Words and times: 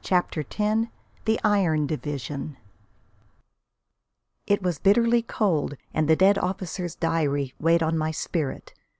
CHAPTER 0.00 0.44
X 0.48 0.86
THE 1.24 1.40
IRON 1.42 1.88
DIVISION 1.88 2.56
It 4.46 4.62
was 4.62 4.78
bitterly 4.78 5.22
cold, 5.22 5.74
and 5.92 6.06
the 6.06 6.14
dead 6.14 6.38
officer's 6.38 6.94
diary 6.94 7.52
weighed 7.58 7.82
on 7.82 7.98
my 7.98 8.12
spirit. 8.12 8.74